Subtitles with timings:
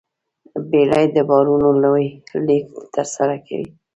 [0.69, 2.07] بیړۍ د بارونو لوی
[2.45, 3.67] لېږد ترسره کوي.